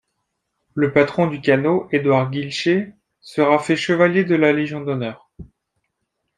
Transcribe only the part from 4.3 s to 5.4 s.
la Légion d'Honneur.